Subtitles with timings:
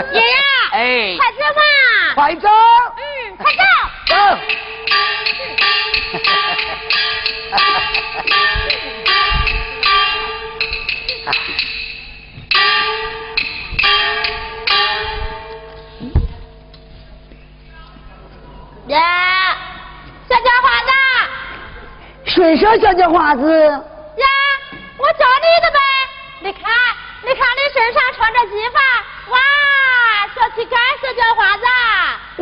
[0.12, 0.24] 爷爷，
[0.72, 1.60] 哎，快走嘛！
[2.14, 2.48] 快走！
[2.96, 3.00] 嗯，
[3.36, 3.62] 快走！
[4.06, 4.14] 走！
[18.86, 18.96] 爷。
[20.28, 20.90] 小叫花子，
[22.30, 23.84] 谁说小叫花子？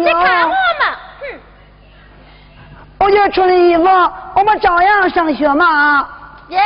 [0.08, 0.56] 你看我们，
[1.20, 1.22] 哼！
[3.00, 3.84] 我就穿的衣服，
[4.34, 6.08] 我们照样上学嘛。
[6.48, 6.58] 耶，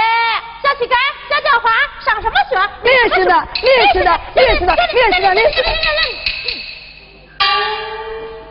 [0.63, 0.95] 小乞丐，
[1.29, 1.71] 小叫花，
[2.05, 2.57] 上什么学？
[2.85, 5.69] 你也是的，你也是的，你也是的，你也是的，你也是的。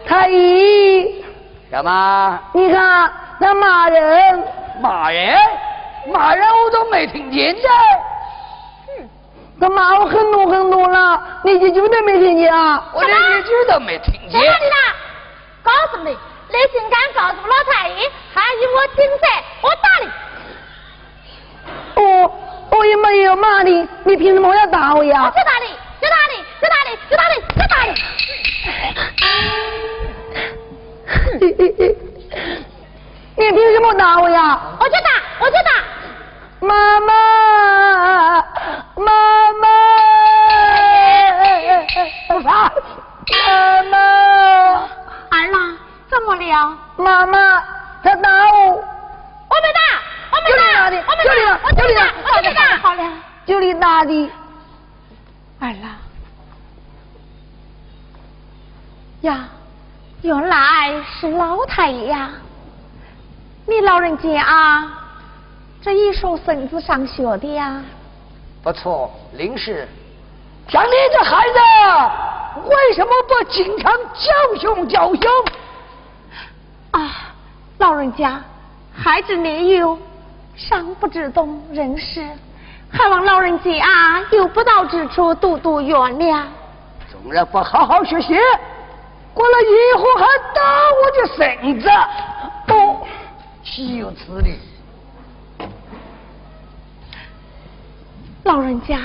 [0.05, 1.23] 太医。
[1.69, 2.39] 什么？
[2.53, 3.09] 你看
[3.39, 4.43] 那骂人，
[4.81, 5.37] 骂人，
[6.11, 7.61] 骂人我都没听见的。
[9.61, 12.83] 哼，他骂我很怒很怒了，你一句都没听见啊？
[12.93, 14.31] 我连一句都没听见。
[14.31, 14.75] 在哪里呢？
[15.63, 19.29] 告诉你，你竟敢告诉老太爷，还有我顶嘴，
[19.61, 20.09] 我打你！
[21.95, 22.01] 我
[22.71, 25.23] 我也没有骂你，你凭什么要打我呀？
[25.23, 25.67] 我就打你，
[26.01, 27.93] 就打你，就打你，就打你，就打你！
[33.37, 34.59] 你凭什么打我呀？
[34.79, 35.09] 我就打，
[35.39, 35.71] 我就打。
[36.61, 38.45] 妈妈，
[38.95, 39.11] 妈
[39.53, 39.67] 妈，
[42.43, 42.71] 啥？
[43.33, 43.97] 妈妈，
[45.31, 45.57] 儿啦，
[46.07, 46.77] 怎么了？
[46.97, 47.63] 妈妈，
[48.03, 48.75] 他打我。
[48.75, 49.79] 我没打，
[50.31, 51.99] 我没打，我没打，就你打，就你打，
[52.35, 52.61] 我就没打。
[52.77, 53.01] 好了，
[53.45, 54.31] 就你打的。
[55.59, 55.97] 儿啦，
[59.21, 59.47] 呀。
[60.23, 62.29] 原来是老太爷呀！
[63.65, 65.00] 你老人家啊，
[65.81, 67.81] 这一手孙子上学的呀？
[68.63, 69.87] 不错，林氏，
[70.67, 74.29] 像你这孩子，为什么不经常教
[74.59, 75.23] 训教训？
[76.91, 77.33] 啊，
[77.79, 78.39] 老人家，
[78.93, 79.97] 孩子年幼，
[80.55, 82.29] 尚不知懂人事，
[82.91, 86.43] 还望老人家啊有不到之处多多原谅。
[87.09, 88.35] 纵然不好好学习。
[89.33, 90.61] 过了以后还打
[91.01, 91.89] 我的孙子，
[92.67, 93.07] 不，
[93.63, 94.59] 岂有此理！
[98.43, 98.97] 老人家，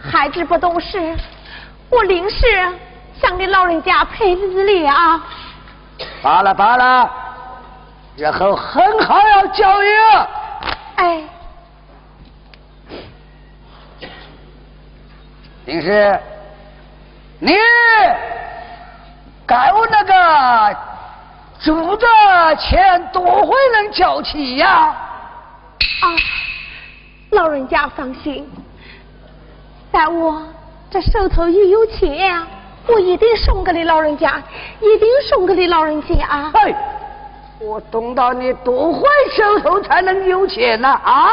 [0.00, 1.16] 孩子不懂事，
[1.88, 2.36] 我临时
[3.20, 5.24] 向你老人家赔礼啊！
[6.20, 7.10] 罢了罢了，
[8.16, 9.88] 日后很好要教育。
[10.96, 11.22] 哎，
[15.66, 16.20] 林氏，
[17.38, 17.54] 你。
[19.44, 20.76] 该我那个
[21.60, 22.06] 主的
[22.56, 24.68] 钱多会能交齐呀？
[24.70, 26.06] 啊，
[27.32, 28.46] 老人家放心，
[29.90, 30.42] 但我
[30.90, 32.40] 这手头一有钱，
[32.86, 34.42] 我一定送给你老人家，
[34.80, 36.50] 一定送给你老人家啊！
[36.52, 36.74] 嘿，
[37.58, 41.30] 我懂到你多会手头才能有钱呢啊！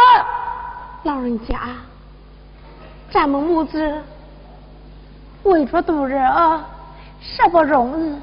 [1.04, 1.60] 老人家，
[3.12, 4.02] 咱们母子
[5.44, 6.66] 为着度日啊。
[7.22, 8.16] 实不容易，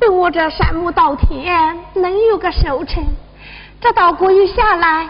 [0.00, 3.04] 等我这山木稻田能有个收成，
[3.78, 5.06] 这稻谷一下来，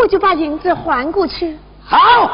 [0.00, 1.58] 我就把银子还过去。
[1.84, 2.30] 好，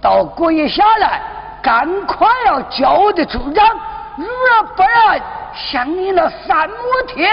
[0.00, 1.20] 稻谷一下来，
[1.62, 3.66] 赶快要交我的主张，
[4.16, 5.20] 如若不然，
[5.54, 6.76] 像你那三亩
[7.08, 7.28] 田，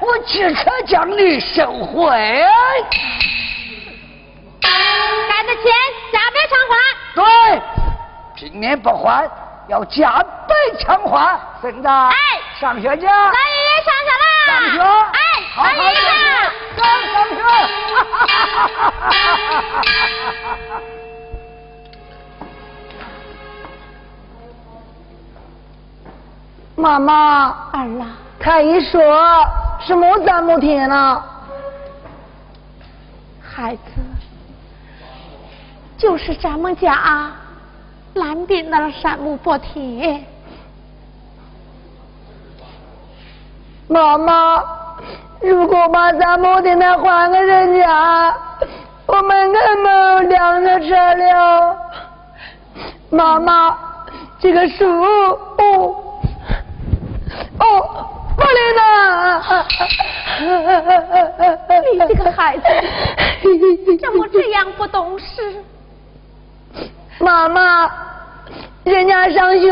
[0.00, 2.44] 我即刻将你收回。
[4.60, 5.72] 该的钱
[6.12, 6.74] 加倍偿还。
[7.14, 7.24] 对，
[8.36, 9.28] 今年不还。
[9.70, 11.86] 要加倍偿还，孙子。
[11.86, 12.12] 哎，
[12.58, 13.06] 上学去。
[13.06, 13.14] 老爷
[13.68, 14.24] 爷上学啦。
[14.46, 14.82] 上学。
[15.12, 15.18] 哎，
[15.54, 15.94] 好好爷爷。
[16.76, 16.82] 上
[17.12, 17.38] 上学。
[26.74, 27.70] 妈妈。
[27.72, 28.02] 儿啊。
[28.40, 29.00] 太医说
[29.86, 31.24] 什么三亩田了？
[33.40, 33.82] 孩子，
[35.96, 37.30] 就是咱们家。
[38.14, 40.24] 南边那山木不提，
[43.88, 44.62] 妈妈，
[45.40, 48.34] 如果把咱木的那还给人家，
[49.06, 51.76] 我们可没粮食吃了。
[53.10, 53.78] 妈妈，
[54.38, 55.94] 这个树，哦，
[57.58, 57.64] 哦，
[58.36, 59.66] 不灵了。
[61.92, 62.64] 你这个孩子，
[64.00, 65.64] 怎么这样不懂事？
[67.20, 67.90] 妈妈，
[68.84, 69.70] 人家上学，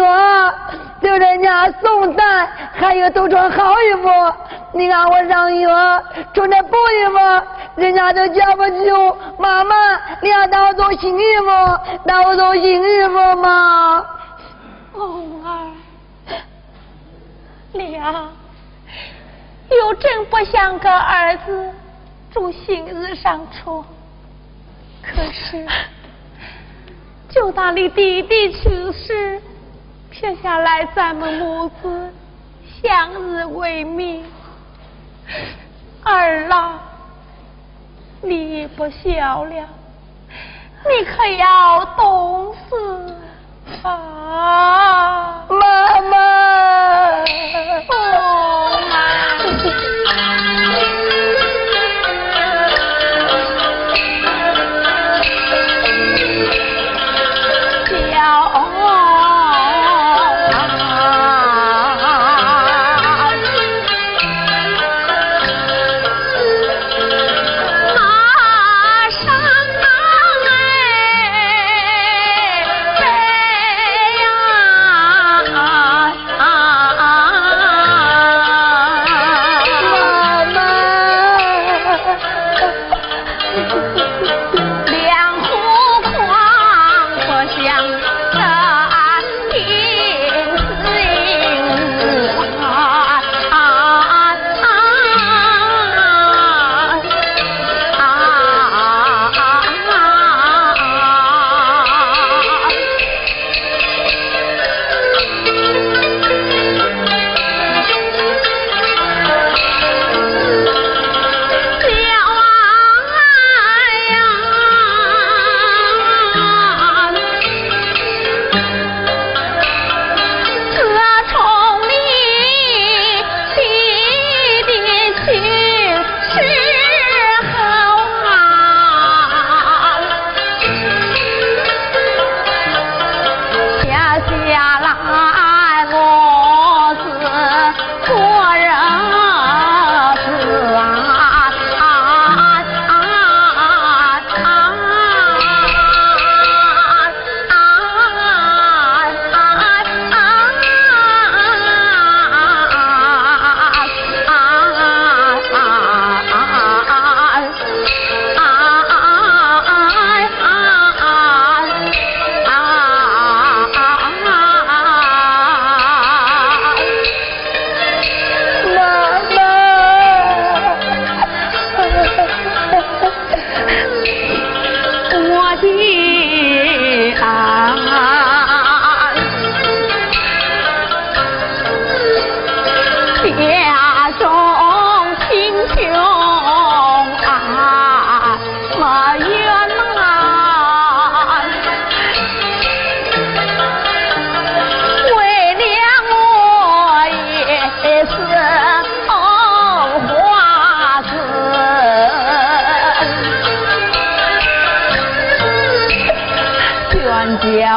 [1.01, 4.09] 给人家送蛋，还有都穿好衣服。
[4.75, 5.67] 你让我上学，
[6.35, 7.47] 穿那布衣服，
[7.77, 8.91] 人家都叫不起。
[9.39, 9.75] 妈妈，
[10.21, 11.47] 你要带我做新衣服，
[12.05, 14.05] 带我做新衣服吗？
[14.93, 15.73] 红儿，
[17.73, 18.29] 娘，
[19.71, 21.71] 又真不想跟儿子
[22.31, 23.83] 住新日上床，
[25.03, 25.67] 可是。
[27.29, 29.41] 就当你弟弟去世，
[30.11, 32.11] 撇下来咱们母子
[32.83, 34.25] 相依为命。
[36.05, 36.79] 儿郎，
[38.23, 43.15] 你不孝了，你可要懂事
[43.83, 45.45] 啊！
[45.51, 46.17] 妈妈，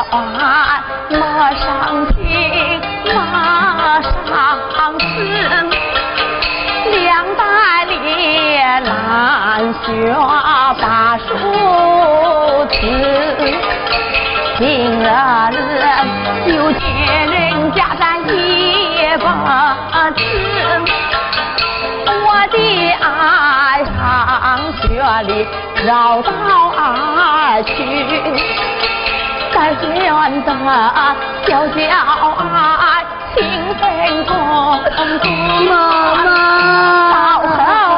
[0.10, 0.84] 完，
[1.20, 2.20] 马上进，
[3.14, 5.06] 马上听，
[6.92, 7.44] 两大
[7.84, 7.94] 里
[8.84, 8.90] 难
[9.84, 9.88] 下
[10.82, 10.84] 把
[11.18, 11.28] 书
[12.70, 12.76] 辞，
[14.58, 14.62] 今
[15.00, 15.04] 日
[15.52, 15.56] 日
[16.48, 16.82] 就见
[17.28, 18.36] 人家咱一
[19.24, 19.28] 把
[20.16, 20.20] 信，
[22.08, 22.56] 我的
[23.02, 23.06] 爱
[23.86, 23.92] 上
[24.82, 24.84] 学
[25.28, 25.30] 里
[25.86, 26.30] 绕道
[26.78, 27.72] 而去。
[29.54, 30.52] 在选择
[31.46, 31.76] 小小
[32.78, 33.04] 爱
[33.36, 33.40] 情
[33.76, 33.82] 分
[34.26, 34.32] 公
[35.20, 35.26] 主，
[35.70, 35.72] 妈
[36.24, 36.28] 妈，
[37.12, 37.50] 到头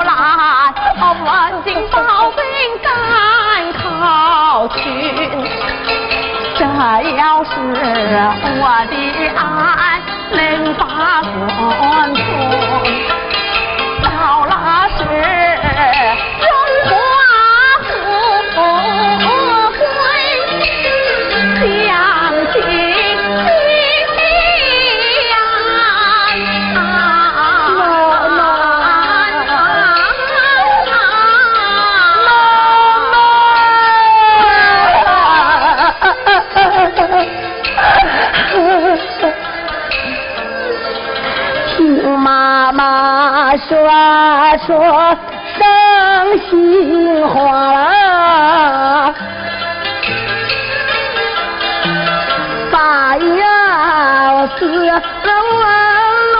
[0.03, 0.11] 来
[1.23, 1.25] 问
[1.63, 1.97] 尽宝
[2.31, 2.41] 兵
[2.81, 2.85] 赶
[3.73, 3.81] 考
[4.69, 4.75] 去，
[6.57, 6.59] 这
[7.17, 7.51] 要是
[8.59, 8.91] 我的
[9.37, 10.37] 爱能
[10.75, 10.81] 把
[11.59, 12.19] 关通，
[14.01, 14.07] 到
[14.49, 14.51] 那
[14.97, 14.99] 时。
[43.67, 43.75] 说
[44.67, 45.17] 说
[45.59, 45.61] 真
[46.49, 46.53] 心
[47.27, 49.13] 话，
[52.69, 52.75] 不
[53.37, 53.43] 要
[54.57, 55.01] 自乱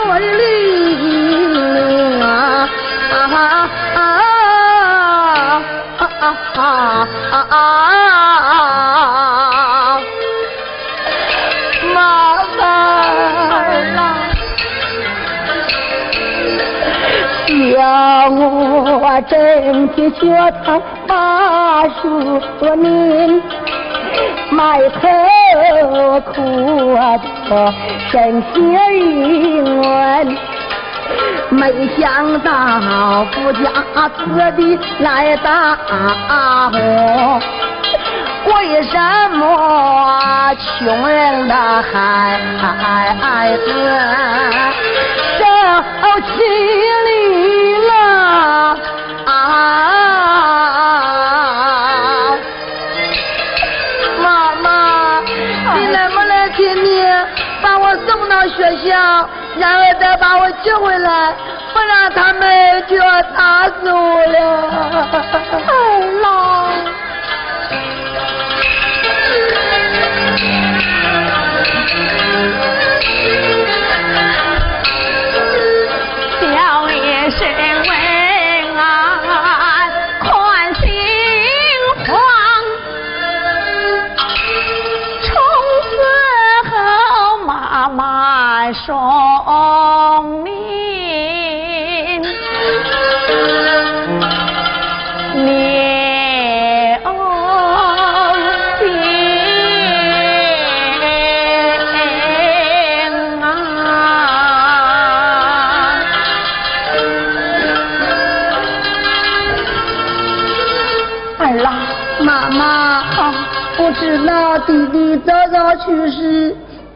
[0.06, 0.22] 阵脚
[2.24, 2.26] 啊！
[3.10, 3.12] 啊
[3.94, 3.96] 啊
[5.98, 6.00] 啊
[6.58, 6.60] 啊
[7.50, 7.52] 啊！
[19.14, 20.26] 我整天学
[20.64, 22.42] 唱把书
[22.74, 23.40] 念，
[24.50, 24.98] 埋头
[26.20, 26.32] 苦
[27.46, 27.54] 读
[28.10, 30.36] 身体运。
[31.50, 31.62] 没
[31.96, 33.70] 想到富家
[34.08, 34.20] 子
[34.56, 35.78] 弟来打
[36.72, 36.76] 我，
[38.46, 38.98] 为什
[39.38, 41.96] 么穷人的孩
[43.58, 43.68] 子
[45.38, 45.44] 受
[46.20, 46.32] 气
[58.48, 59.28] 学校？
[59.58, 61.32] 然后再把我接回来，
[61.72, 64.70] 不然他们就要打死我了。
[65.68, 65.72] 二
[66.22, 66.63] 郎，
[88.86, 88.94] 送
[90.42, 90.52] 命，
[95.32, 95.48] 留
[98.78, 98.84] 心
[103.40, 103.44] 啊。
[111.38, 111.72] 二郎，
[112.20, 113.02] 妈妈，
[113.78, 116.53] 不知道弟弟早早去世，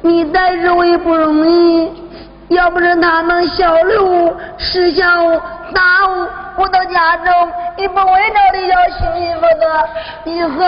[0.08, 1.92] 你带着我也不容易。
[2.48, 5.38] 要不是他们小六识相我
[5.74, 9.88] 打我，我到家中也不会找你要新衣服的。
[10.24, 10.64] 以后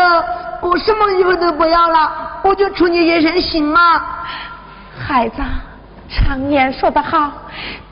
[0.61, 4.03] 我什么衣服都不要了，我就出你一身新嘛。
[4.99, 5.37] 孩子，
[6.11, 7.33] 常言说得好，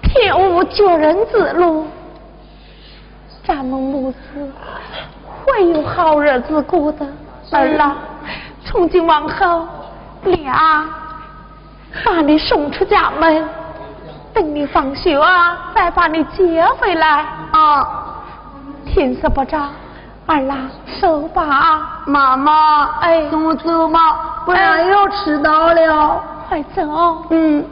[0.03, 1.87] 天无绝人之路。
[3.47, 4.53] 咱们母子
[5.47, 7.07] 会有好日子过的。
[7.53, 7.97] 儿啊，
[8.67, 9.67] 从今往后，
[10.25, 10.87] 俩
[12.05, 13.49] 把你送出家门，
[14.33, 17.87] 等你放学啊，再把你接回来啊。
[18.87, 19.69] 天色不早，
[20.27, 26.23] 二郎收吧，妈妈，哎跟我走吧，不然哎又迟到了。
[26.49, 27.27] 快走。
[27.31, 27.65] 嗯。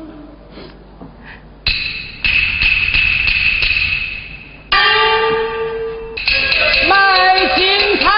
[6.88, 8.11] 买青菜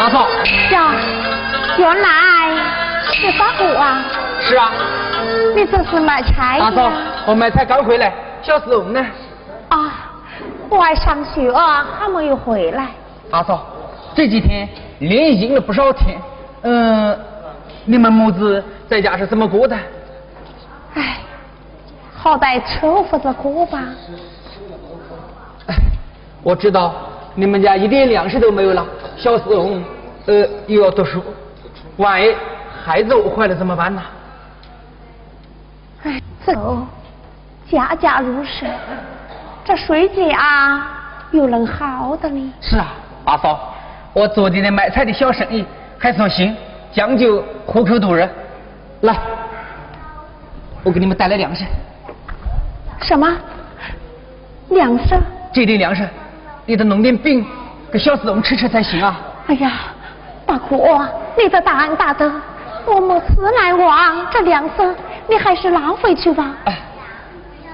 [0.00, 0.26] 大嫂，
[0.70, 0.94] 呀，
[1.76, 2.08] 原来
[3.02, 4.02] 是大姑啊！
[4.40, 4.72] 是啊，
[5.54, 6.90] 你这是买菜大嫂，
[7.26, 8.10] 我买菜刚回来，
[8.40, 9.06] 小四翁呢？
[9.68, 9.92] 啊？
[10.70, 12.86] 我还上学啊，还没有回来。
[13.30, 13.62] 大嫂，
[14.14, 14.66] 这几天
[15.00, 16.18] 连赢了不少天，
[16.62, 17.14] 嗯、
[17.84, 19.76] 你们母子在家是怎么过的？
[20.94, 21.18] 哎，
[22.16, 23.80] 好歹凑合着过吧。
[25.66, 25.74] 哎，
[26.42, 26.94] 我知道
[27.40, 29.70] 你们家一点粮食都没有了，小时候，
[30.26, 31.24] 呃，又要读书，
[31.96, 32.36] 万一
[32.84, 34.02] 孩子饿坏了怎么办呢？
[36.02, 36.86] 哎，走，
[37.66, 38.66] 家家如是，
[39.64, 40.86] 这谁家
[41.30, 42.52] 又能好的呢？
[42.60, 42.92] 是啊，
[43.24, 43.74] 阿嫂，
[44.12, 45.64] 我做的那卖菜的小生意
[45.98, 46.54] 还算行，
[46.92, 48.28] 将就糊口度日。
[49.00, 49.16] 来，
[50.82, 51.64] 我给你们带来粮食，
[53.00, 53.34] 什么？
[54.68, 55.18] 粮食？
[55.54, 56.06] 这点粮食，
[56.70, 57.44] 你得弄点饼
[57.90, 59.20] 给小四龙吃吃才行啊。
[59.48, 59.72] 哎呀，
[60.46, 61.02] 大姑，
[61.36, 62.32] 你的大恩大德，
[62.86, 64.94] 我没此来往，这粮食
[65.28, 66.46] 你还是拿回去吧。
[66.66, 66.78] 哎，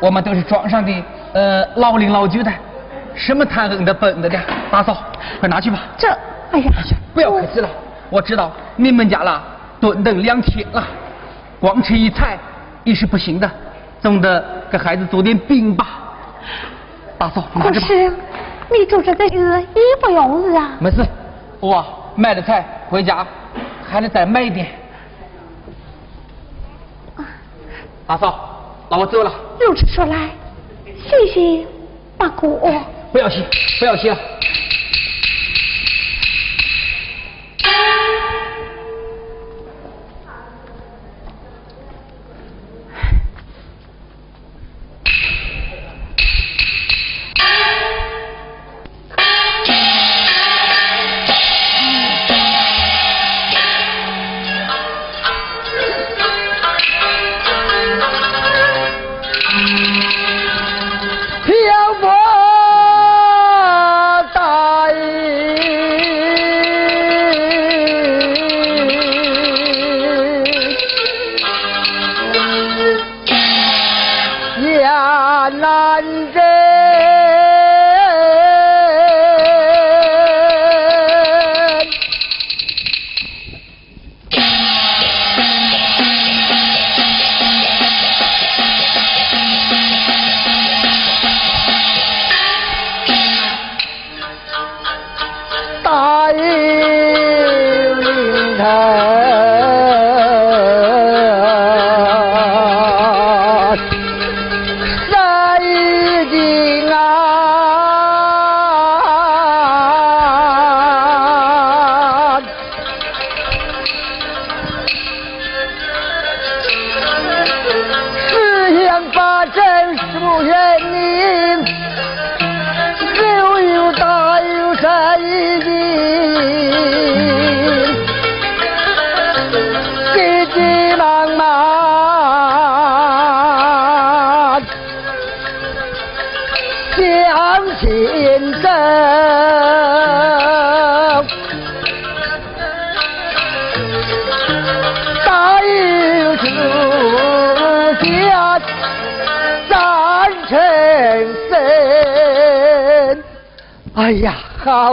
[0.01, 0.91] 我们都是庄上的
[1.35, 2.51] 呃老邻老旧的，
[3.15, 4.41] 什么贪恩的本子的？
[4.71, 4.97] 大嫂，
[5.41, 5.81] 快拿去吧。
[5.99, 6.09] 这，
[6.53, 7.69] 哎呀，哎呀不要客气了。
[8.09, 9.43] 我知道你们家啦，
[9.79, 10.83] 顿等两天了，
[11.61, 12.39] 光吃一菜
[12.83, 13.51] 也是不行的，
[14.01, 15.87] 总得给孩子做点饼吧。
[17.19, 17.87] 大嫂，拿着吧。
[18.71, 20.77] 你做这个日也不容易啊。
[20.81, 21.05] 没事，
[21.61, 23.27] 我买的菜回家
[23.89, 24.69] 还得再买一点。
[28.07, 29.33] 大嫂，那我走了。
[29.61, 30.31] 如此说来，
[30.85, 31.67] 谢谢
[32.17, 32.61] 大姑。
[33.13, 33.45] 不要谢，
[33.79, 34.19] 不要谢了。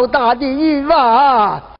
[0.07, 1.73] 大的雨啊！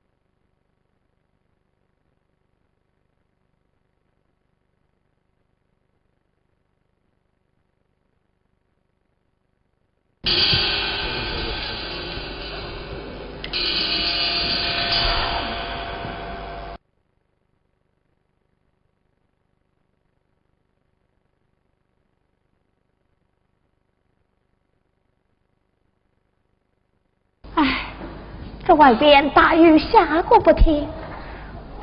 [28.65, 30.87] 这外边大雨下个不停，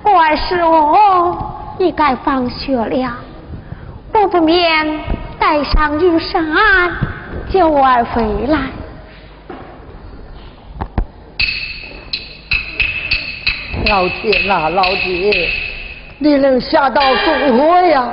[0.03, 1.37] 怪是我
[1.79, 3.17] 也该放学了，
[4.15, 5.01] 我不免
[5.39, 6.43] 带上雨伞
[7.51, 8.59] 就儿回来。
[13.87, 15.51] 老天呐，老姐，
[16.19, 18.09] 你能下到中国呀？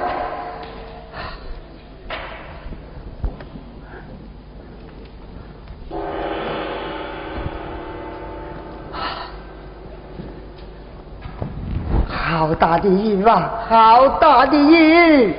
[12.09, 13.51] 好的雨啊！
[13.69, 15.33] 好大的雨！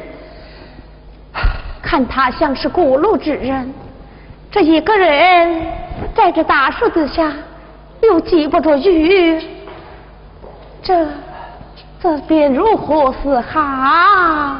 [1.82, 3.72] 看他像是过路之人，
[4.50, 5.62] 这一个人
[6.14, 7.32] 在这大树之下，
[8.02, 9.42] 又记不住雨，
[10.82, 11.06] 这
[12.00, 14.56] 这便如何是好？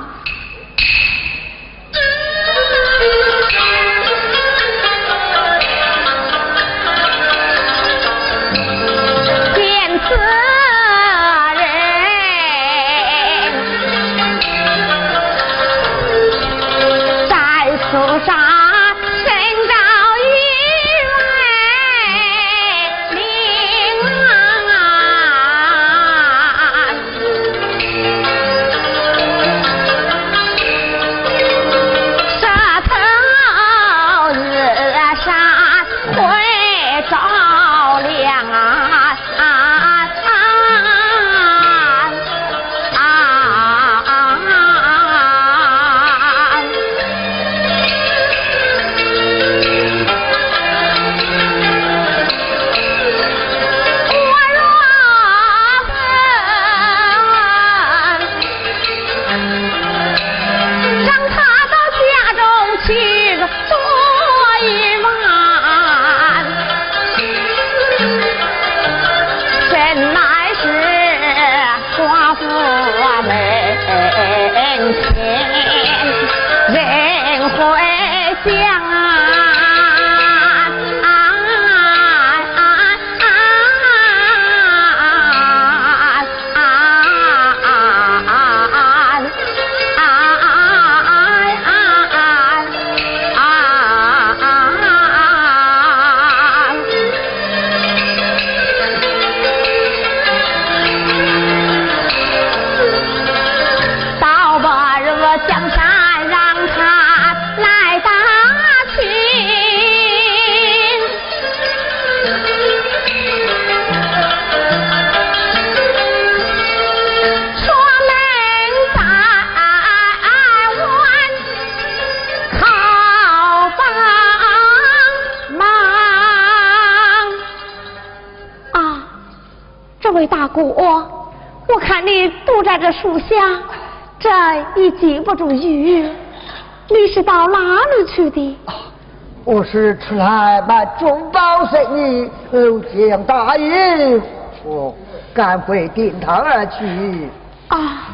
[139.70, 144.20] 是出来办中宝生意，偶见大雨，
[144.64, 144.94] 我
[145.34, 147.28] 赶回殿堂而去。
[147.68, 148.08] 啊，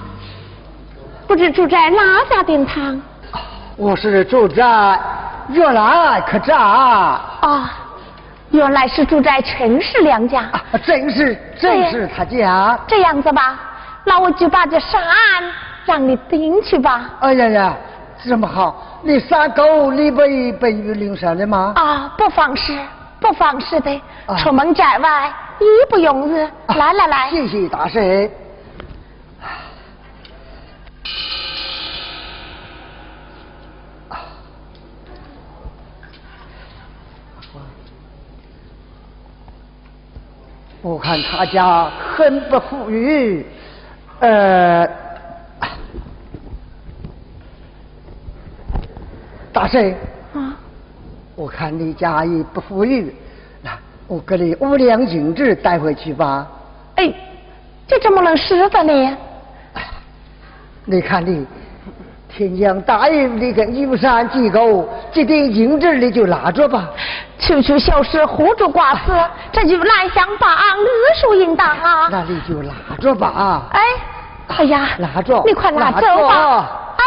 [1.28, 3.00] 不知住在哪家殿堂？
[3.76, 4.98] 我是住在
[5.48, 6.58] 若兰客栈。
[6.58, 7.70] 啊，
[8.50, 10.40] 原来是住在陈氏娘家。
[10.50, 12.76] 啊，正是正是他家。
[12.88, 13.56] 这样子吧，
[14.04, 15.00] 那我就把这山
[15.84, 17.10] 让你顶去吧。
[17.20, 17.76] 哎呀呀！
[18.26, 21.74] 这么好，你三狗你不被雨淋上的吗？
[21.76, 22.74] 啊，不妨事，
[23.20, 24.00] 不妨事的。
[24.38, 26.50] 出门在外，衣不容日。
[26.68, 28.30] 来来来，谢谢大师。
[40.80, 43.46] 我看他家很不富裕，
[44.20, 45.03] 呃。
[49.54, 49.94] 大婶，
[50.34, 50.50] 啊，
[51.36, 53.14] 我看你家也不富裕，
[53.62, 53.70] 那
[54.08, 56.44] 我给你五两银子带回去吧。
[56.96, 57.14] 哎，
[57.86, 59.16] 这怎么能使得呢？
[60.86, 61.46] 你看你
[62.28, 66.90] 天降大雨，你跟衣衫结够，这点银子你就拿着吧。
[67.38, 69.12] 区区小事，护主寡死，
[69.52, 70.88] 这就难相帮，理
[71.20, 72.08] 所应当啊。
[72.10, 73.68] 那你就拿着吧。
[73.70, 73.80] 哎，
[74.48, 76.96] 哎呀，拿着，你快拿走吧。
[76.96, 77.04] 哎。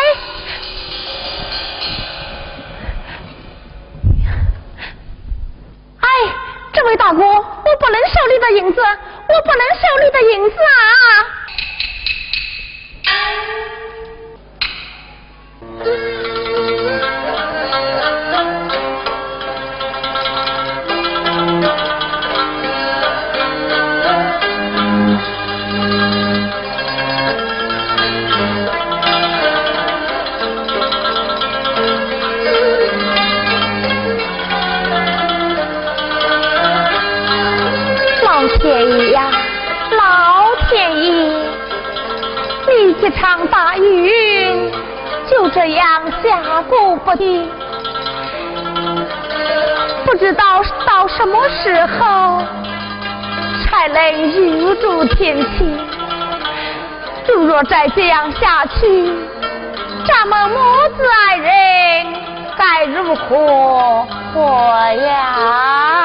[6.18, 6.34] 哎，
[6.74, 10.98] 这位大哥，我不能收你的银子，我不能收你的银子啊。
[38.78, 39.32] 哎呀，
[39.90, 41.10] 老天爷！
[42.68, 44.14] 你这场大雨
[45.28, 47.50] 就这样下过不的，
[50.06, 52.44] 不知道到什么时候
[53.66, 55.76] 才能雨住天晴。
[57.28, 59.12] 如若再这样下去，
[60.06, 60.56] 咱们母
[60.96, 62.06] 子二人
[62.56, 64.40] 该如何活
[65.04, 65.97] 呀？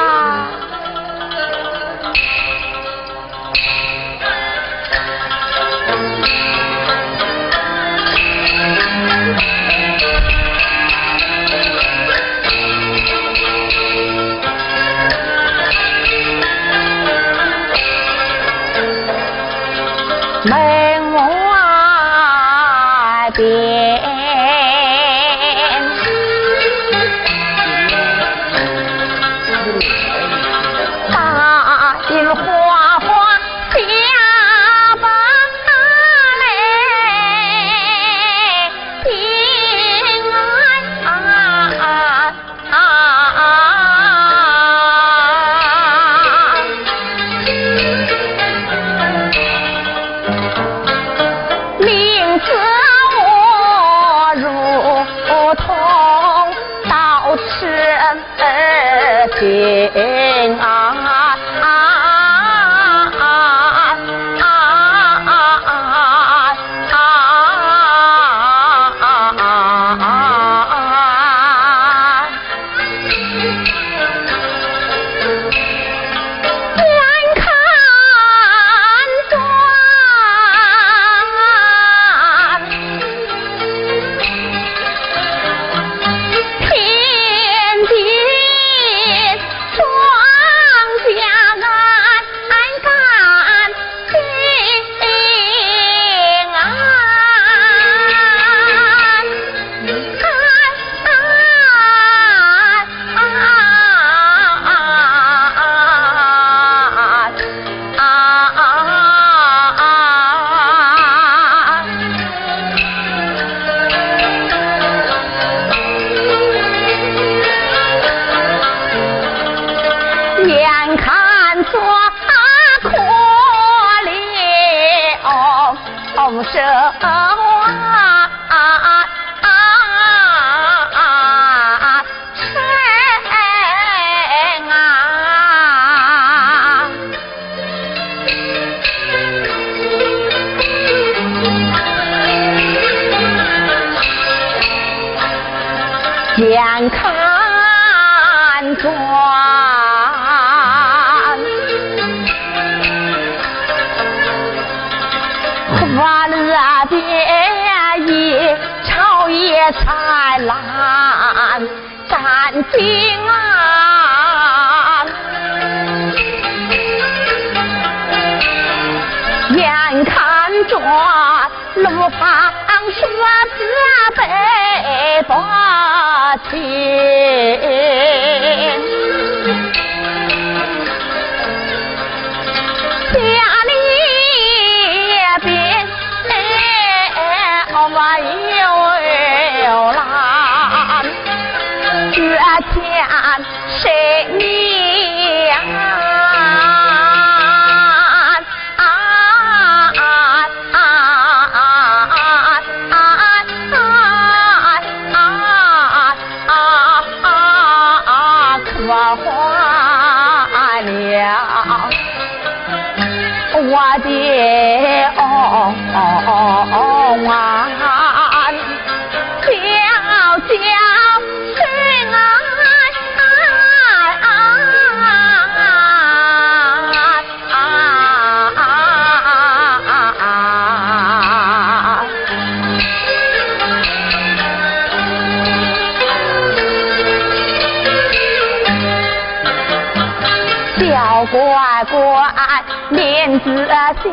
[243.95, 244.09] 子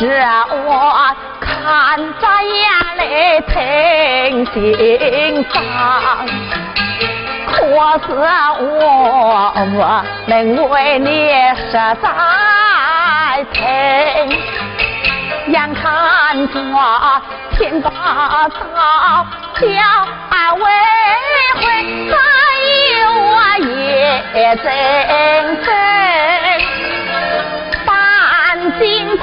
[0.00, 0.08] 是
[0.66, 2.64] 我看在眼
[2.96, 3.04] 里
[3.48, 3.52] 疼
[4.54, 5.54] 心脏，
[7.46, 7.52] 可
[8.06, 8.08] 是
[8.64, 10.34] 我我能
[10.70, 11.06] 为你
[11.54, 12.02] 实在
[13.52, 13.60] 疼，
[15.48, 16.54] 眼看着
[17.58, 18.58] 天把早
[19.60, 19.66] 叫
[20.54, 20.64] 为。
[22.10, 22.14] 还
[22.96, 23.28] 有我
[23.68, 23.68] 也
[24.56, 24.64] 真
[25.62, 25.68] 真
[27.84, 27.88] 半
[28.78, 28.80] 斤
[29.18, 29.22] 怕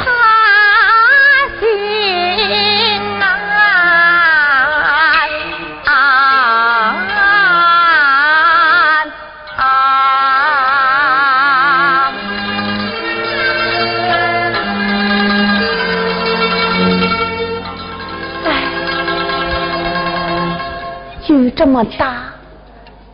[21.58, 22.24] 这么大。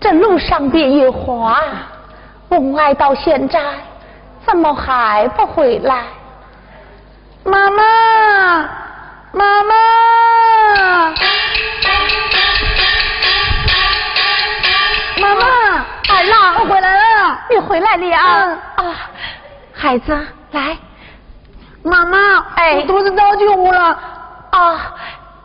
[0.01, 1.61] 这路上边有花，
[2.49, 3.57] 我爱到现在，
[4.45, 6.03] 怎么还不回来？
[7.45, 7.83] 妈妈，
[9.31, 9.73] 妈妈，
[15.21, 18.17] 妈妈，二郎，我回来了，你回来了
[18.75, 18.95] 啊！
[19.73, 20.77] 孩子，来，
[21.81, 23.99] 妈妈，哎，我肚子着急了
[24.51, 24.93] 啊！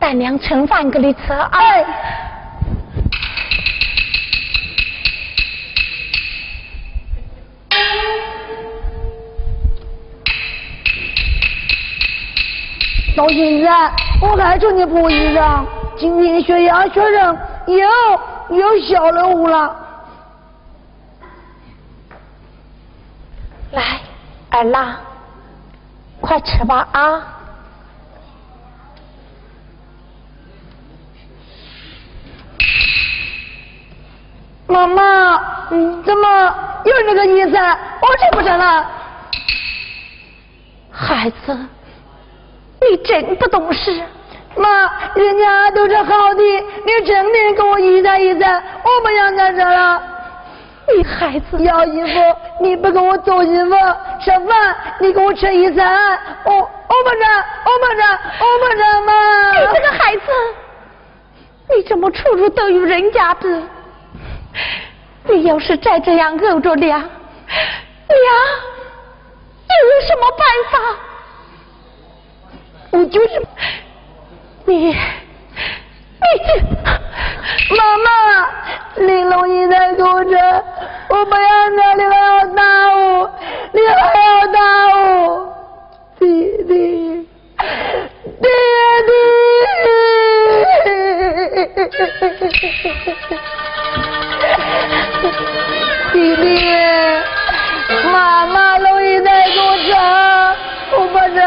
[0.01, 1.49] 带娘盛饭给你吃啊！
[1.53, 1.87] 哎。
[13.19, 13.69] 到现在
[14.23, 19.77] 我还穿你不一样，今天血压确认又又小了五了。
[23.73, 23.83] 来，
[24.51, 24.95] 二郎，
[26.21, 27.25] 快吃吧啊！
[34.69, 36.55] 妈妈，嗯，怎么
[36.85, 37.57] 又那个意思？
[37.57, 38.87] 我吃不成了。
[40.93, 41.59] 孩子。
[42.81, 44.03] 你真不懂事，
[44.57, 50.03] 妈，人家都是好的，你真得给我一餐一餐，我不想在这了。
[50.97, 52.21] 你孩子要衣服，
[52.61, 53.77] 你不给我做衣服；
[54.21, 57.25] 吃饭，你给我吃一餐，我我不吃，
[57.65, 58.01] 我不吃，
[58.41, 59.51] 我不吃妈。
[59.53, 60.23] 你这个孩子，
[61.75, 63.63] 你怎么处处都有人家的？
[65.25, 67.09] 你要是再这样饿着娘，娘
[69.69, 70.79] 又有什么办法？
[72.91, 73.43] 我就是
[74.65, 74.95] 你，你
[77.77, 78.09] 妈妈，
[78.97, 80.65] 你龙你在哭着，
[81.11, 82.63] 我不要你，你还要打
[82.97, 83.31] 我，
[83.73, 84.59] 你还要打
[84.97, 85.53] 我，
[86.19, 86.25] 弟
[86.67, 87.27] 弟，
[88.25, 88.49] 弟
[89.07, 89.11] 弟。
[96.13, 96.43] 弟弟，
[98.11, 99.57] 妈妈容易在工
[99.91, 100.57] 厂，
[100.93, 101.41] 我不这，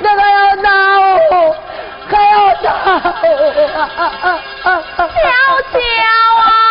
[0.00, 0.35] 那个。
[0.56, 1.56] 要打我，
[2.08, 2.66] 还要打
[3.22, 5.20] 我，小
[5.72, 5.78] 娇
[6.40, 6.65] 啊！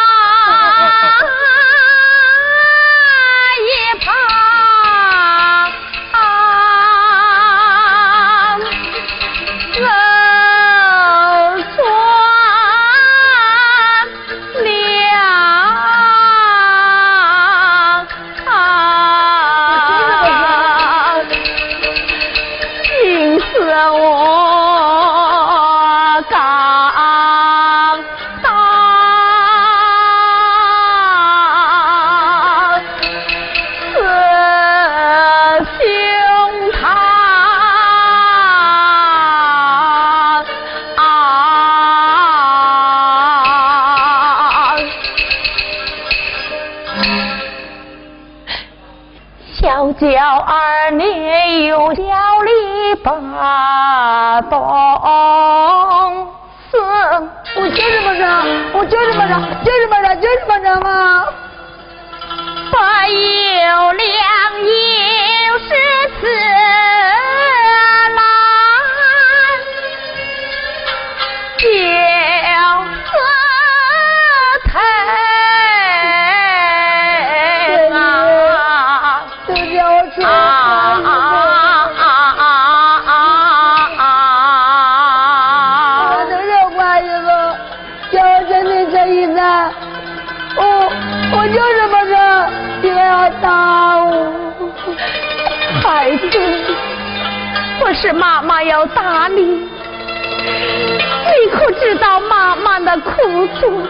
[103.26, 103.82] 妈的苦楚？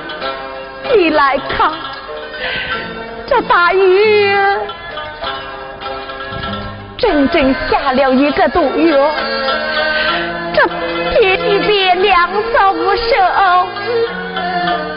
[0.95, 1.71] 你来看，
[3.27, 4.35] 这大雨
[6.97, 8.95] 整整下了一个多月，
[10.53, 10.65] 这
[11.11, 13.67] 天地边凉少不收，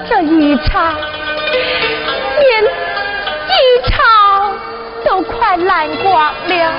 [0.08, 0.94] 这一场
[2.40, 4.54] 连一场
[5.04, 6.72] 都快烂光了，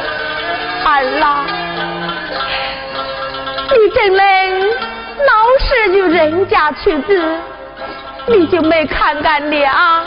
[0.86, 1.46] 二郎。
[3.72, 7.16] 你真能老是与人家去比，
[8.30, 10.06] 你就没看干娘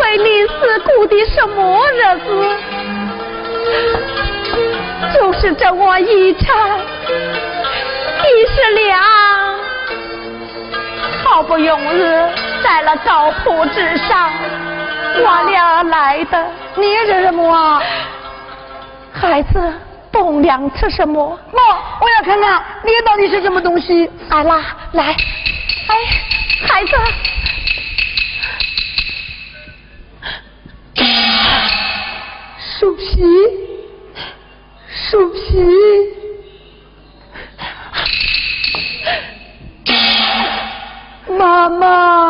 [0.00, 2.56] 为你死过的什么日子？
[5.14, 6.78] 就是这我一场
[8.24, 9.02] 一十两，
[11.22, 12.00] 好不容易
[12.62, 14.30] 在了高坡之上，
[15.18, 16.46] 我俩来的。
[16.76, 17.82] 你是什么？
[19.12, 19.72] 孩子。
[20.12, 21.38] 栋梁吃什么？
[21.52, 21.62] 妈，
[22.00, 24.10] 我要看看你到底是什么东西。
[24.28, 24.60] 来啦，
[24.90, 25.04] 来，
[25.86, 25.94] 哎，
[26.62, 26.92] 孩子，
[32.78, 33.02] 树皮，
[35.10, 35.38] 树皮，
[41.38, 42.29] 妈妈，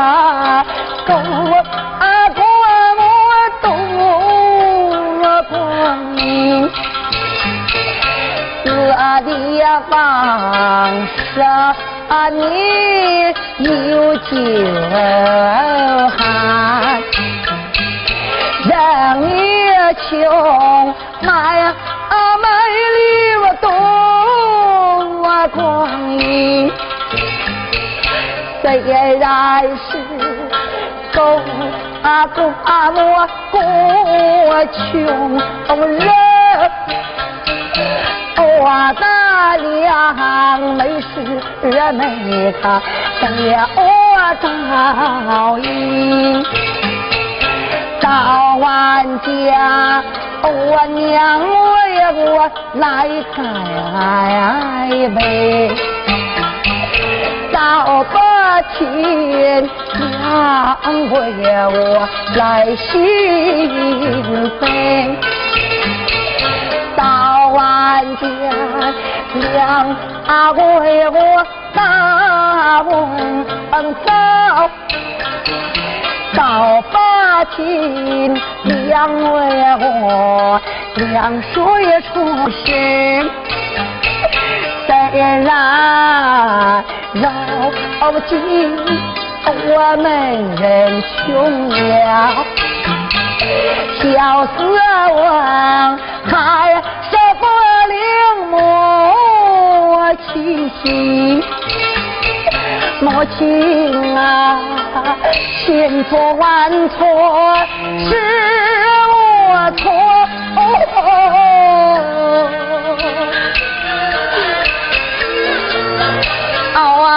[0.00, 0.64] 啊，
[1.06, 2.42] 狗啊过
[2.98, 3.02] 我
[3.60, 3.68] 多
[5.50, 6.70] 光明，
[8.64, 8.68] 这
[9.26, 9.30] 地
[9.90, 9.92] 方
[11.34, 11.38] 上
[12.32, 12.40] 你
[13.58, 14.26] 有酒
[16.16, 16.18] 寒。
[18.68, 19.26] 让你
[20.08, 20.08] 穷
[21.22, 21.74] 买
[28.62, 29.98] 虽然是
[31.14, 31.40] 狗
[32.02, 33.58] 啊狗啊我过
[34.74, 34.88] 穷
[35.86, 36.08] 人，
[38.36, 38.64] 我
[39.00, 39.02] 的
[39.62, 41.14] 两妹是
[41.92, 42.02] 没
[42.60, 42.62] 看
[43.22, 43.50] 了
[44.40, 46.44] 早应。
[48.00, 50.02] 到万家，
[50.42, 51.46] 我娘为
[52.24, 53.38] 我来开
[55.14, 55.18] 杯，
[57.60, 59.68] 到把亲娘
[61.10, 61.14] 为
[61.66, 62.90] 我来行
[64.58, 64.64] 悲，
[66.96, 68.24] 到万家
[69.34, 69.94] 娘
[70.56, 73.44] 为我打问
[74.06, 74.08] 早。
[76.32, 78.34] 到把亲
[78.64, 79.38] 两为
[79.80, 80.58] 我
[80.94, 81.54] 两水
[82.14, 83.30] 出心，
[84.86, 84.90] 虽
[85.20, 86.82] 然
[87.12, 88.30] 如今
[89.66, 90.06] 我们
[90.56, 92.44] 人穷了，
[94.00, 94.58] 小四
[95.16, 96.30] 王还
[97.10, 97.42] 舍不
[97.90, 97.94] 了
[98.50, 98.54] 母
[100.32, 100.84] 亲心。
[103.00, 104.60] 母亲啊，
[105.66, 106.98] 千错万错
[108.04, 108.10] 是
[109.08, 109.82] 我错，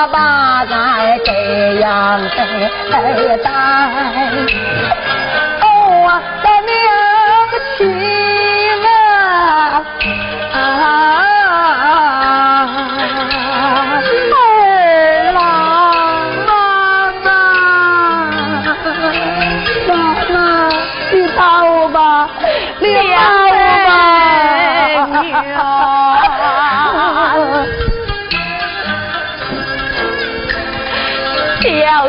[0.07, 3.51] 把咱这样的待，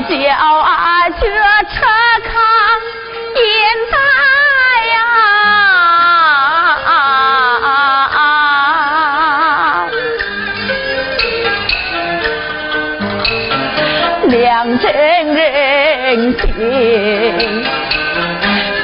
[0.09, 0.15] 叫
[0.57, 1.77] 啊，这车
[2.25, 2.29] 炕
[3.37, 3.43] 烟
[3.91, 3.97] 袋
[4.93, 4.97] 呀，
[14.29, 14.85] 两针
[15.35, 16.45] 人情，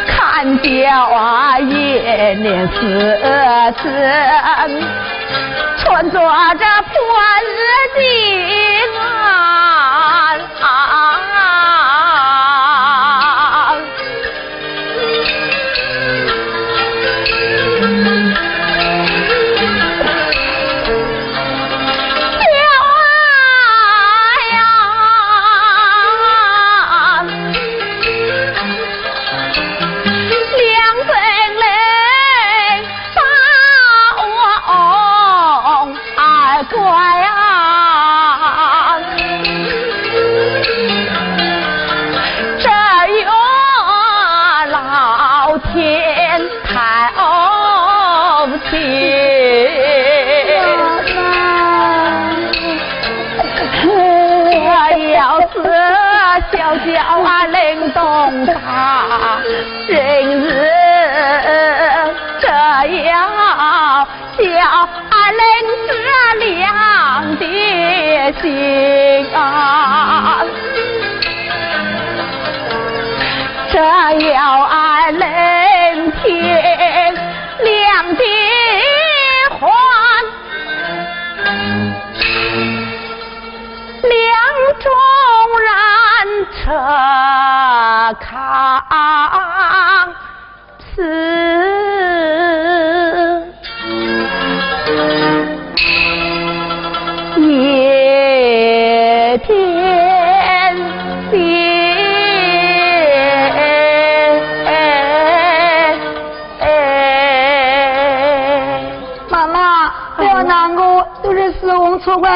[0.06, 0.14] 看
[0.62, 0.68] 叫
[1.10, 2.74] 啊，眼脸死
[3.78, 3.82] 死，
[5.78, 6.18] 穿着
[6.58, 6.94] 这破
[7.44, 7.58] 日
[7.98, 8.00] 巾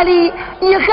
[0.04, 0.84] 你，以后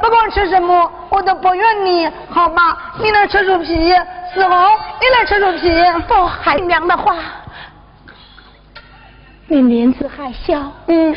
[0.00, 2.76] 不管吃什么，我都不怨你，好吗？
[3.00, 3.92] 你来吃树皮，
[4.32, 4.50] 四翁，
[5.00, 5.70] 你来吃树皮。
[6.08, 7.16] 不，海娘的话，
[9.48, 11.14] 你年纪还小，嗯，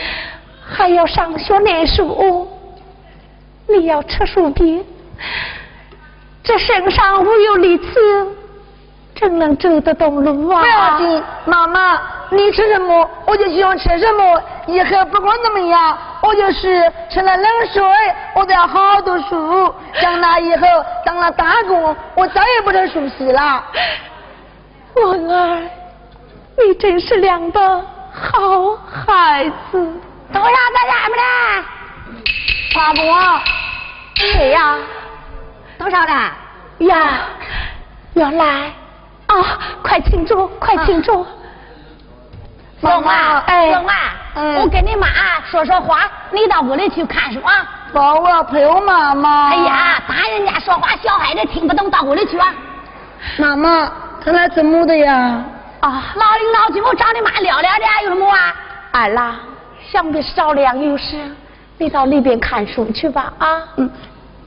[0.68, 2.48] 还要上学念书，
[3.68, 4.84] 你要吃树皮，
[6.44, 7.86] 这身上无有力气，
[9.20, 10.62] 怎能走得动路啊？
[10.62, 14.42] 不要紧，妈妈，你吃什么我就喜欢吃什么。
[14.68, 17.84] 以后不管怎么样，我就是吃了冷水，
[18.34, 19.74] 我都要好好读书。
[20.02, 20.68] 长大以后
[21.06, 23.64] 当了大官，我再也不吃树皮了。
[24.96, 25.62] 文儿，
[26.58, 27.80] 你真是两个
[28.12, 29.94] 好孩子。
[30.34, 31.24] 多少在家没呢？
[32.74, 33.42] 大伯，
[34.16, 34.78] 谁呀？
[35.78, 36.12] 多少的？
[36.88, 37.20] 呀，
[38.16, 38.74] 原来
[39.28, 39.36] 啊，
[39.84, 41.26] 快请坐，快请坐。
[42.82, 43.96] 龙啊，哎龙啊，
[44.36, 45.08] 嗯我跟你妈
[45.50, 47.66] 说说话，你到屋里去看书啊。
[47.94, 49.50] 爸，我要陪我妈妈。
[49.50, 52.54] 哎，呀，大人家说话，小孩子听不懂，到屋里去啊。
[53.38, 53.90] 妈妈，
[54.24, 55.42] 他来怎么的呀？
[55.80, 58.54] 啊，老领导去，我找你妈聊聊的，有什么啊？
[58.92, 59.36] 二郎，
[59.90, 61.18] 想必少量有事，
[61.78, 63.32] 你到里边看书去吧。
[63.38, 63.90] 啊，嗯，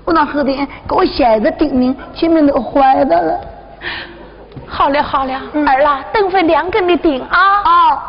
[0.04, 3.40] 我到后边给我鞋子叮咛，前面都坏的了。
[4.66, 7.38] 好了好了，嗯二郎，等会两给你顶啊。
[7.64, 8.02] 啊，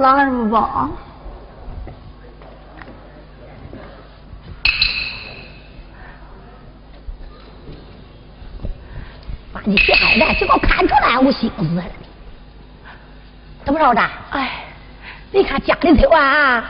[0.00, 0.88] 拉什么吧？
[9.52, 11.84] 把你小孩子就给我看出来，我心思了。
[13.62, 14.00] 怎么着的？
[14.30, 14.64] 哎，
[15.32, 16.64] 你看家里头啊，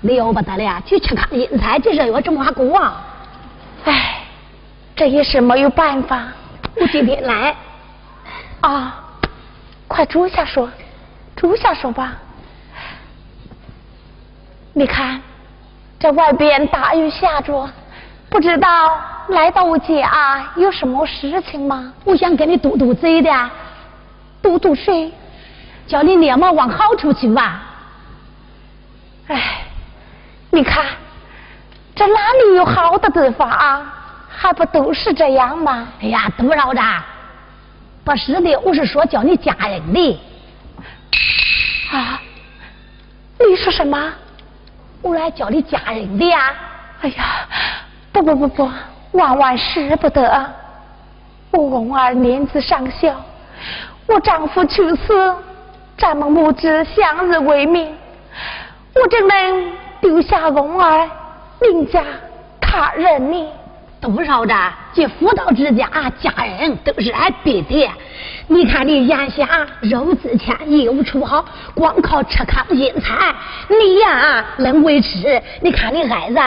[0.00, 3.04] 了不得了，去吃糠咽菜，这日子这么还过啊？
[3.84, 4.20] 哎，
[4.96, 6.24] 这也是没有办法
[6.74, 7.54] 我今天来，
[8.62, 9.00] 啊。
[9.86, 10.68] 快住下说，
[11.36, 12.14] 住下说吧。
[14.76, 15.22] 你看，
[16.00, 17.70] 这外边大雨下着，
[18.28, 21.92] 不知道来到我家有什么事情吗？
[22.04, 23.50] 我想跟你嘟嘟嘴的，
[24.42, 25.12] 嘟嘟谁？
[25.86, 27.62] 叫你脸嘛往好处去吧。
[29.28, 29.62] 哎，
[30.50, 30.84] 你看，
[31.94, 33.94] 这哪里有好的地方啊？
[34.28, 35.86] 还不都是这样吗？
[36.02, 36.82] 哎呀，怎么着的？
[38.02, 40.20] 不是的，我是说叫你嫁人的。
[41.92, 42.20] 啊，
[43.38, 44.12] 你说什么？
[45.04, 46.54] 我来叫你嫁人的呀。
[47.02, 47.46] 哎呀，
[48.10, 48.70] 不不不不，
[49.12, 50.50] 万万使不得！
[51.50, 53.14] 我翁儿年纪尚小，
[54.06, 55.34] 我丈夫去世，
[55.98, 57.94] 咱们母子相依为命，
[58.94, 61.06] 我怎能丢下翁儿
[61.60, 62.02] 另嫁
[62.58, 63.46] 他人呢？
[64.00, 64.54] 多少的，
[64.94, 65.86] 这妇道之家，
[66.18, 67.90] 家人都是俺爹的。
[68.46, 73.34] 你看你眼下肉值钱，业务处好，光靠吃糠咽菜，
[73.68, 75.42] 你呀能维持？
[75.60, 76.38] 你看你孩子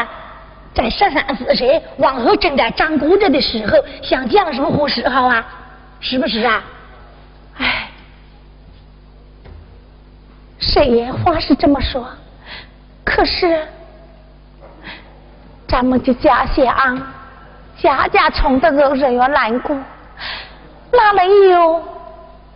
[0.74, 5.44] 在十三四岁，往后正在长骨子的时候，想讲什么好时候啊？
[6.00, 6.64] 是不是啊？
[7.58, 7.90] 哎，
[10.60, 12.08] 谁言话是这么说，
[13.04, 13.66] 可是
[15.68, 17.02] 咱们的家乡
[17.82, 19.76] 家家穷的都人要难过，
[20.92, 21.84] 哪能有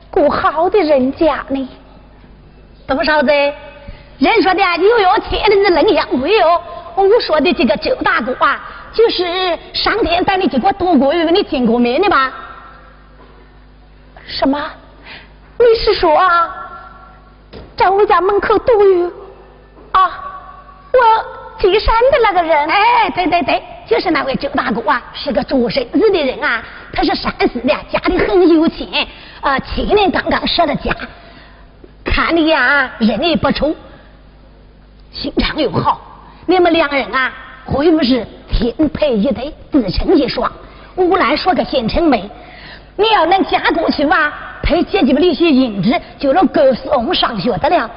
[0.10, 1.70] 过好的人家呢？
[2.88, 3.32] 多少子？
[4.20, 6.62] 人说的又有天的人能相会哟。
[6.96, 8.60] 我说的这个周大哥啊，
[8.94, 12.32] 就是上天带你去过度过月，你见过面的吧？
[14.28, 14.62] 什么？
[15.58, 16.54] 你是说啊，
[17.76, 19.12] 在我家门口堵雨
[19.92, 20.20] 啊？
[20.94, 21.00] 我
[21.60, 22.68] 进山的那个人？
[22.68, 26.64] 哎，对对对，就是那位周大哥啊，是个做生意的人啊，
[26.94, 29.06] 他是山西的，家里很有钱，
[29.42, 30.96] 啊，去年刚刚舍了家，
[32.06, 33.76] 看你呀、人也不丑，
[35.12, 36.00] 心肠又好，
[36.46, 37.34] 你们两人啊，
[37.70, 40.50] 可以不是天配一对，自成一双。
[40.96, 42.24] 我来说个现成媒，
[42.96, 44.32] 你要能嫁过去吧，
[44.64, 47.92] 配姐姐们的一些银子，就能够送上学的了。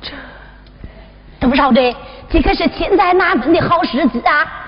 [0.00, 1.94] 这多少的？
[2.30, 4.60] 这可是千载难逢的好时机啊！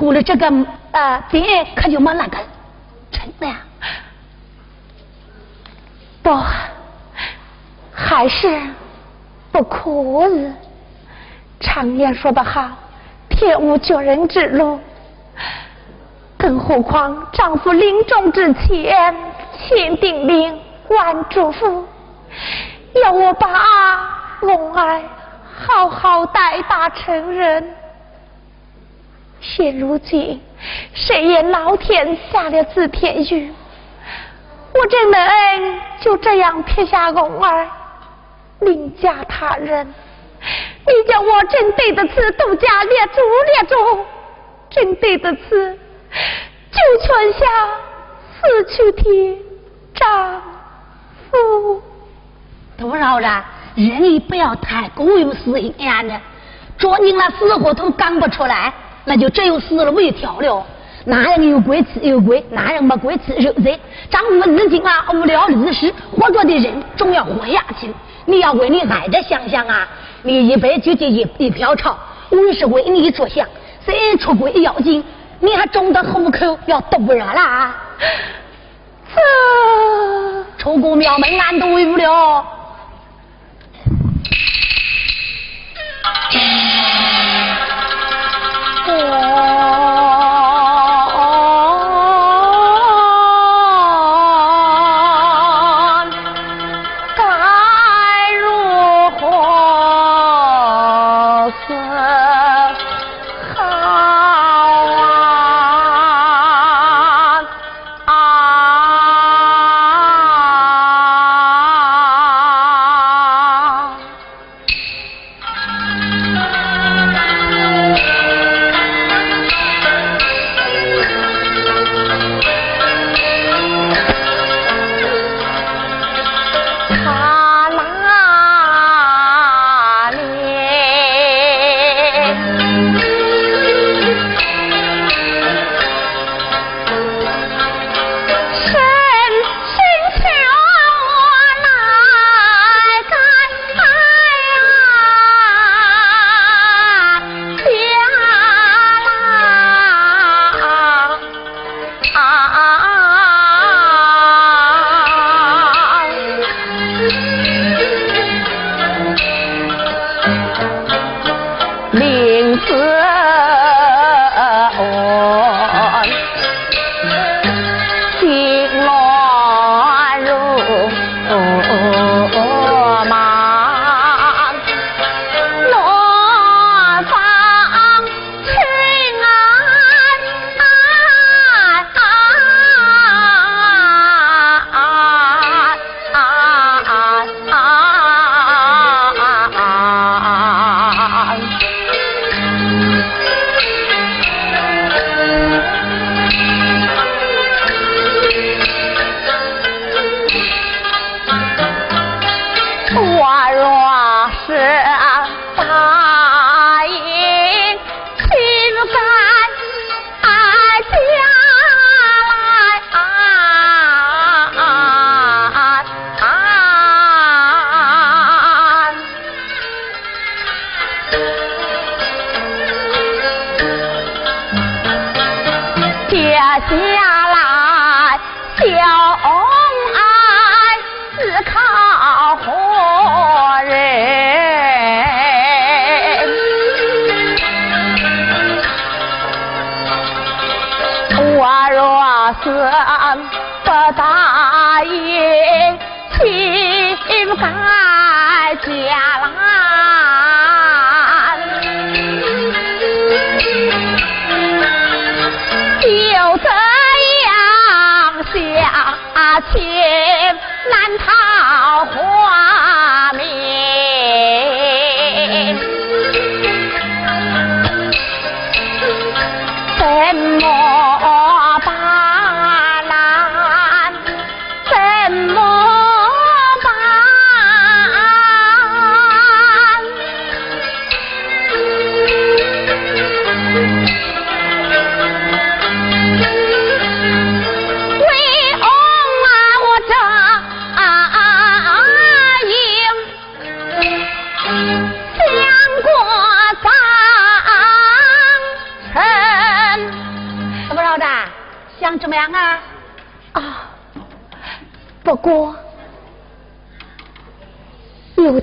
[0.00, 0.46] 过了这个
[0.92, 2.38] 呃点，可就没那个
[3.12, 3.54] 成了。
[6.22, 6.34] 不，
[7.92, 8.58] 还是
[9.52, 10.50] 不可以。
[11.60, 12.66] 常言说得好，
[13.28, 14.80] 天无绝人之路。
[16.38, 19.14] 更何况丈夫临终之前
[19.58, 20.56] 千叮咛
[20.88, 21.84] 万嘱咐，
[23.04, 23.50] 要我把
[24.40, 25.02] 龙儿
[25.54, 27.76] 好好带大成人。
[29.40, 30.40] 现如今，
[30.92, 33.52] 谁言老天下了子天雨，
[34.74, 37.66] 我这门就这样撇下龙儿，
[38.60, 39.86] 另嫁他人？
[40.86, 44.06] 你叫我真对得起杜家列祖列宗，
[44.70, 47.46] 真对得起九泉下
[48.40, 49.38] 死去的
[49.94, 50.42] 丈
[51.30, 51.82] 夫。
[52.78, 53.30] 多少人，
[53.74, 56.20] 人也不要太过于死硬的，
[56.78, 58.72] 捉你那死活都干不出来，
[59.04, 60.64] 那就只有死路一条了。
[61.04, 63.78] 男人有贵吃有贵，男人没贵吃有贼。
[64.10, 67.90] 丈夫日进啊，无聊日时，活着的人总要活下去。
[68.26, 69.88] 你要为你爱的想想啊。
[70.22, 71.96] 你一杯就一一瓢茶，
[72.28, 73.46] 我是为你着想，
[73.86, 75.02] 谁出轨要紧，
[75.40, 77.74] 你还肿得虎口要堵热了。
[79.14, 82.44] 这出过庙门俺都为不了。
[89.02, 89.79] 我。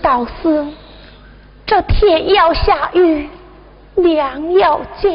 [0.07, 0.65] 老四，
[1.65, 3.29] 这天要下雨，
[3.95, 5.09] 娘要嫁。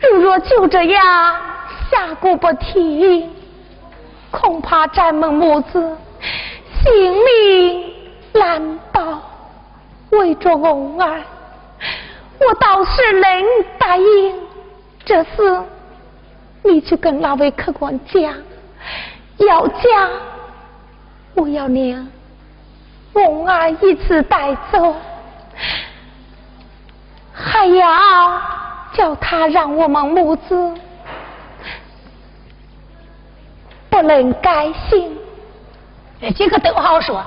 [0.00, 1.36] 如若就这样
[1.90, 3.28] 下顾不停，
[4.30, 5.96] 恐怕咱们母子
[6.84, 7.92] 性命
[8.32, 9.20] 难保。
[10.10, 11.20] 为着恩儿，
[12.38, 13.44] 我倒是能
[13.76, 14.34] 答应。
[15.04, 15.60] 这事
[16.62, 18.22] 你去跟那位客官讲，
[19.38, 20.08] 要嫁，
[21.34, 22.06] 我要娘
[23.12, 24.94] 凤儿一次带走，
[27.32, 28.42] 还要
[28.94, 30.74] 叫他让我们母子
[33.90, 35.18] 不能改姓。
[36.36, 37.22] 这个都好说。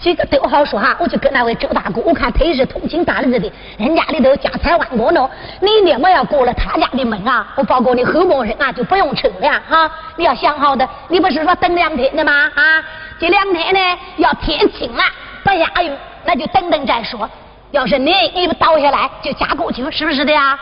[0.00, 5.28] 几个都好说哈，我就跟那位周大哥，我看他也是通情达理的，人家里头家财万贯呢。
[5.60, 9.90] 你另外要过了他家的门啊，我包括你后门人啊就不用愁了哈。
[10.16, 12.32] 你要想好的，你不是说等两天的吗？
[12.54, 12.84] 啊，
[13.18, 15.02] 这两天呢要天晴了
[15.42, 15.90] 不下雨，
[16.24, 17.28] 那就等等再说。
[17.72, 20.58] 要是你一倒下来就嫁过去，是不是的呀？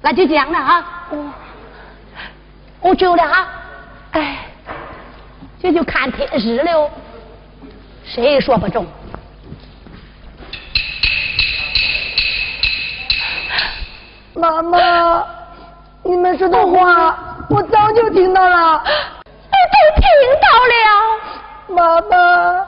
[0.00, 0.84] 那就这样了哈。
[1.10, 1.32] 我
[2.82, 3.48] 我走了哈。
[4.12, 4.46] 哎。
[5.62, 6.90] 这就看天时了，
[8.02, 8.86] 谁也说不中。
[14.34, 15.22] 妈妈，
[16.02, 20.08] 你们说的话我早就听到了，我都听
[20.40, 20.72] 到了。
[21.68, 22.66] 妈妈，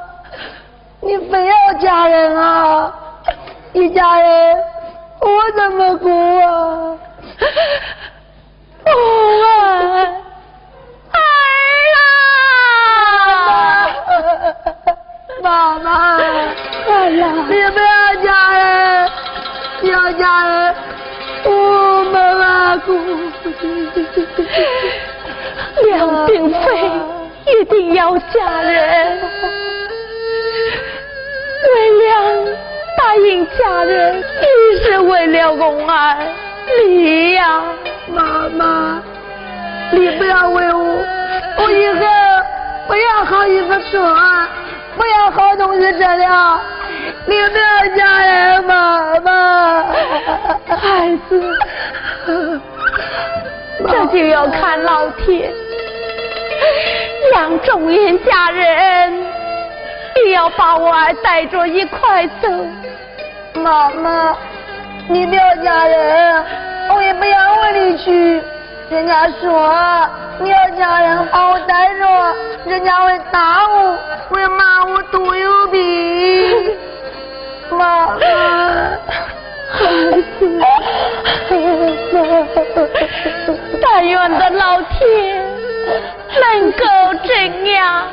[1.01, 2.93] 你非要嫁人啊？
[3.72, 4.57] 一家人，
[5.20, 6.11] 我怎么过
[6.47, 6.99] 啊？
[8.84, 8.93] 我。
[15.42, 15.78] 妈。
[15.78, 16.16] 妈，
[16.88, 19.10] 哎呀，你不要嫁人，
[19.82, 20.74] 要嫁人，
[21.44, 22.92] 我们阿姑
[25.84, 26.56] 娘并非
[27.46, 29.18] 一定要嫁人，
[31.64, 32.10] 为了
[32.96, 36.16] 答应嫁人，也是为了公儿
[36.86, 37.62] 你呀，
[38.08, 39.02] 妈妈，
[39.90, 41.04] 你不要为我，
[41.58, 42.00] 我以后
[42.93, 44.14] 不要好意思说。
[44.95, 46.61] 不要好东西吃了，
[47.24, 49.84] 你不要嫁人，妈妈。
[50.68, 51.59] 孩子，
[53.78, 55.51] 这就要看老天。
[57.32, 59.24] 让众人家人，
[60.26, 62.51] 也要把我儿带着一块走。
[63.55, 64.36] 妈妈，
[65.09, 66.45] 你不要嫁人，
[66.95, 68.43] 我也不要为你去。
[68.93, 70.07] 人家说
[70.38, 72.36] 你要嫁人好待着，
[72.66, 73.97] 人家会打我，
[74.28, 76.76] 会骂我多有病。
[77.70, 78.18] 妈妈，
[79.72, 79.80] 孩
[80.38, 80.61] 子，
[83.80, 85.43] 但愿的老天
[86.38, 86.84] 能够
[87.24, 88.05] 这样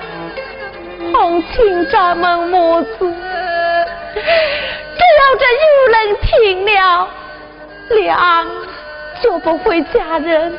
[1.11, 3.13] 同情咱们母子。
[4.15, 7.09] 只要这有人听了，
[7.89, 8.47] 娘
[9.21, 10.57] 就不会嫁人。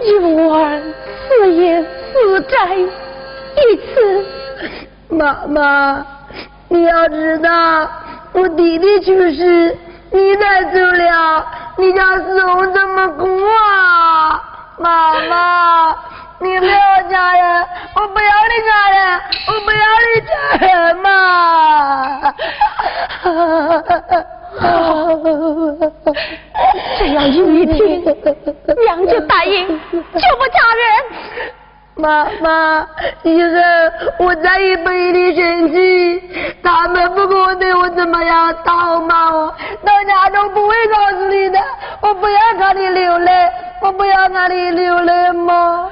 [0.00, 0.80] 幼儿
[1.28, 2.88] 死也死在一
[3.76, 4.26] 次。
[5.08, 6.06] 妈妈，
[6.68, 7.90] 你要知道，
[8.32, 9.76] 我弟弟去世，
[10.10, 11.44] 你带走了，
[11.76, 14.40] 你家死活怎么过啊？
[14.78, 15.96] 妈妈，
[16.38, 20.32] 你不要嫁人，我不要你嫁人，我不要你嫁
[20.66, 21.10] 人嘛。
[26.98, 28.02] 只要有一天
[28.84, 30.82] 娘就答应就不嫁人。
[31.96, 32.86] 妈妈
[33.22, 33.48] 以后
[34.18, 36.22] 我再也不一定生气
[36.62, 38.72] 他们不管我对我怎么样都
[39.06, 41.58] 骂我到家都不会告诉你的
[42.00, 43.30] 我不要让你流泪
[43.82, 45.90] 我不要让你流泪 妈妈。